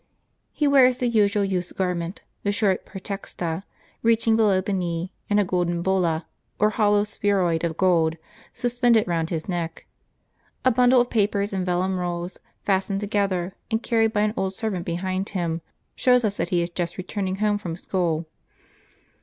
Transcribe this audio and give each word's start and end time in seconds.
He 0.51 0.65
wears 0.67 0.97
the 0.97 1.05
usual 1.07 1.43
youth's 1.45 1.71
garment, 1.71 2.23
the 2.41 2.51
short 2.51 2.87
2^'<xtexta, 2.87 3.61
reaching 4.01 4.35
below 4.35 4.59
the 4.59 4.73
knee, 4.73 5.13
and 5.29 5.39
a 5.39 5.43
golden 5.45 5.83
bulla, 5.83 6.25
or 6.57 6.71
hollow 6.71 7.03
spheroid 7.03 7.63
of 7.63 7.77
gold 7.77 8.17
suspended 8.51 9.07
round 9.07 9.29
his 9.29 9.47
neck. 9.47 9.85
A 10.65 10.71
bundle 10.71 11.01
of 11.01 11.11
papers 11.11 11.53
and 11.53 11.63
vellum 11.63 11.99
rolls 11.99 12.39
fastened 12.63 12.99
together, 13.01 13.53
and 13.69 13.83
carried 13.83 14.11
by 14.11 14.21
an 14.21 14.33
old 14.35 14.55
servant 14.55 14.85
behind 14.87 15.29
him, 15.29 15.61
shows 15.95 16.25
us 16.25 16.37
that 16.37 16.49
he 16.49 16.63
is 16.63 16.71
just 16.71 16.97
returning 16.97 17.35
home 17.35 17.59
from 17.59 17.77
school. 17.77 18.25